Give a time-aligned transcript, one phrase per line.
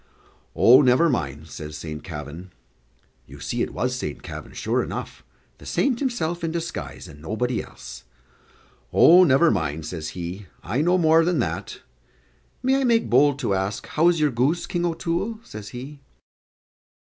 [0.55, 2.51] "Oh, never mind," says Saint Kavin.
[3.27, 5.23] You see it was Saint Kavin, sure enough
[5.59, 8.05] the saint himself in disguise, and nobody else.
[8.91, 11.81] "Oh, never mind," says he, "I know more than that.
[12.63, 15.99] May I make bold to ask how is your goose, King O'Toole?" says he.